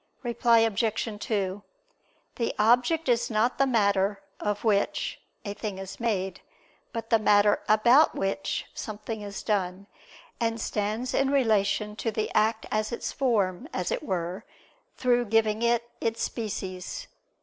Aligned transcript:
Reply 0.23 0.57
Obj. 0.61 1.05
2: 1.19 1.61
The 2.37 2.55
object 2.57 3.07
is 3.07 3.29
not 3.29 3.59
the 3.59 3.67
matter 3.67 4.19
"of 4.39 4.63
which" 4.63 5.21
(a 5.45 5.53
thing 5.53 5.77
is 5.77 5.99
made), 5.99 6.41
but 6.91 7.11
the 7.11 7.19
matter 7.19 7.61
"about 7.69 8.15
which" 8.15 8.65
(something 8.73 9.21
is 9.21 9.43
done); 9.43 9.85
and 10.39 10.59
stands 10.59 11.13
in 11.13 11.29
relation 11.29 11.95
to 11.97 12.09
the 12.09 12.31
act 12.33 12.65
as 12.71 12.91
its 12.91 13.11
form, 13.11 13.67
as 13.75 13.91
it 13.91 14.01
were, 14.01 14.43
through 14.97 15.25
giving 15.25 15.61
it 15.61 15.87
its 16.01 16.23
species. 16.23 17.05